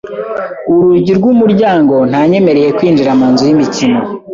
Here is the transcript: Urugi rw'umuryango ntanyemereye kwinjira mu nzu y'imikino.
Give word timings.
Urugi 0.73 1.11
rw'umuryango 1.19 1.95
ntanyemereye 2.09 2.69
kwinjira 2.77 3.11
mu 3.19 3.25
nzu 3.31 3.43
y'imikino. 3.49 3.99